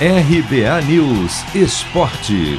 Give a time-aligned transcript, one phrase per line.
[0.00, 2.58] RBA News Esporte.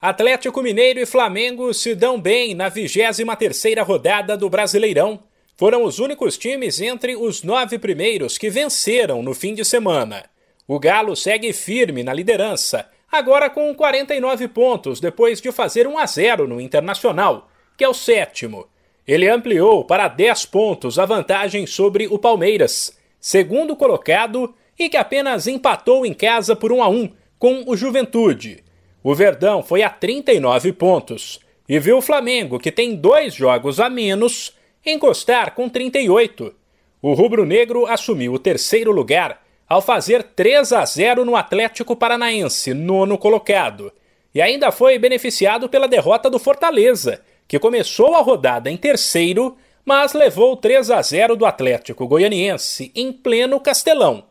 [0.00, 5.20] Atlético Mineiro e Flamengo se dão bem na 23ª rodada do Brasileirão.
[5.56, 10.24] Foram os únicos times entre os nove primeiros que venceram no fim de semana.
[10.66, 16.06] O Galo segue firme na liderança, agora com 49 pontos depois de fazer 1 a
[16.06, 17.48] 0 no Internacional,
[17.78, 18.66] que é o sétimo.
[19.06, 25.46] Ele ampliou para 10 pontos a vantagem sobre o Palmeiras segundo colocado e que apenas
[25.46, 28.64] empatou em casa por 1 a 1 com o Juventude.
[29.02, 33.88] O Verdão foi a 39 pontos e viu o Flamengo, que tem dois jogos a
[33.88, 34.52] menos,
[34.84, 36.54] encostar com 38.
[37.02, 43.16] O rubro-negro assumiu o terceiro lugar ao fazer 3 a 0 no Atlético Paranaense, nono
[43.16, 43.92] colocado,
[44.34, 50.12] e ainda foi beneficiado pela derrota do Fortaleza, que começou a rodada em terceiro mas
[50.12, 54.24] levou 3 a 0 do Atlético Goianiense em pleno Castelão.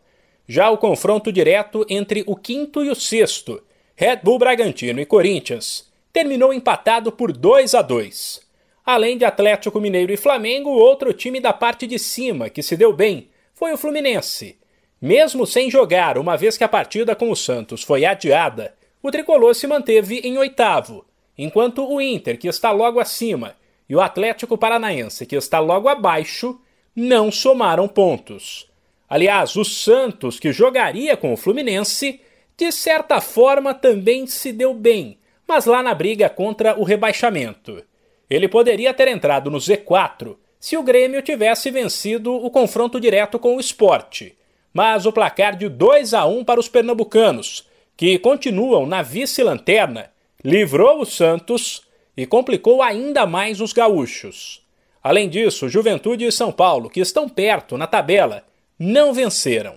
[0.48, 3.62] Já o confronto direto entre o quinto e o sexto,
[3.96, 8.42] Red Bull Bragantino e Corinthians, terminou empatado por 2 a 2.
[8.86, 12.92] Além de Atlético Mineiro e Flamengo, outro time da parte de cima que se deu
[12.92, 14.58] bem foi o Fluminense.
[15.02, 19.54] Mesmo sem jogar, uma vez que a partida com o Santos foi adiada, o tricolor
[19.54, 21.06] se manteve em oitavo,
[21.38, 23.56] enquanto o Inter, que está logo acima,
[23.90, 26.62] e o Atlético Paranaense, que está logo abaixo,
[26.96, 28.70] não somaram pontos.
[29.10, 32.22] Aliás, o Santos, que jogaria com o Fluminense,
[32.56, 35.18] de certa forma também se deu bem,
[35.48, 37.84] mas lá na briga contra o rebaixamento.
[38.30, 43.56] Ele poderia ter entrado no Z4 se o Grêmio tivesse vencido o confronto direto com
[43.56, 44.38] o esporte.
[44.72, 47.68] Mas o placar de 2 a 1 para os pernambucanos,
[47.98, 50.12] que continuam na vice-lanterna,
[50.44, 51.82] livrou o Santos
[52.20, 54.62] e complicou ainda mais os gaúchos.
[55.02, 58.44] Além disso, Juventude e São Paulo, que estão perto na tabela,
[58.78, 59.76] não venceram.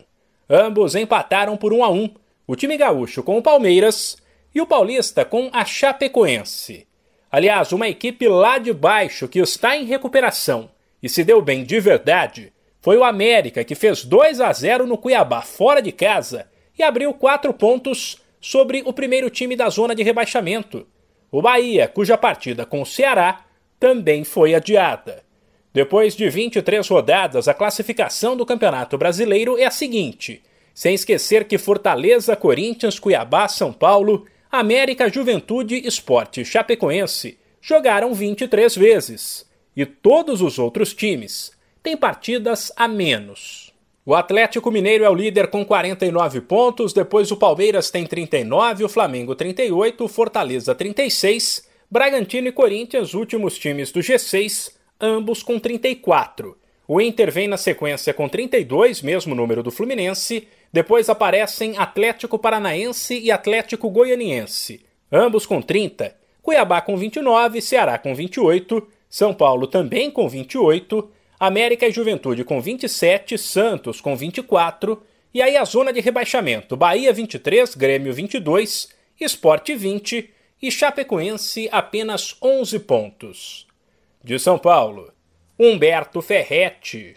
[0.50, 2.10] Ambos empataram por 1 a 1,
[2.44, 4.16] o time gaúcho com o Palmeiras
[4.52, 6.84] e o paulista com a Chapecoense.
[7.30, 10.68] Aliás, uma equipe lá de baixo que está em recuperação
[11.00, 14.98] e se deu bem de verdade foi o América, que fez 2 a 0 no
[14.98, 20.02] Cuiabá fora de casa e abriu quatro pontos sobre o primeiro time da zona de
[20.02, 20.84] rebaixamento,
[21.32, 23.46] o Bahia, cuja partida com o Ceará
[23.80, 25.24] também foi adiada.
[25.72, 30.42] Depois de 23 rodadas, a classificação do Campeonato Brasileiro é a seguinte:
[30.74, 39.48] sem esquecer que Fortaleza, Corinthians, Cuiabá, São Paulo, América, Juventude, Esporte Chapecoense jogaram 23 vezes,
[39.74, 43.71] e todos os outros times têm partidas a menos.
[44.04, 48.88] O Atlético Mineiro é o líder com 49 pontos, depois o Palmeiras tem 39, o
[48.88, 56.58] Flamengo 38, o Fortaleza 36, Bragantino e Corinthians, últimos times do G6, ambos com 34.
[56.88, 63.16] O Inter vem na sequência com 32, mesmo número do Fluminense, depois aparecem Atlético Paranaense
[63.16, 70.10] e Atlético Goianiense, ambos com 30, Cuiabá com 29, Ceará com 28, São Paulo também
[70.10, 71.08] com 28,
[71.44, 75.02] América e Juventude com 27, Santos com 24,
[75.34, 80.30] e aí a zona de rebaixamento: Bahia 23, Grêmio 22, Esporte 20
[80.62, 83.66] e Chapecoense apenas 11 pontos.
[84.22, 85.12] De São Paulo,
[85.58, 87.16] Humberto Ferretti.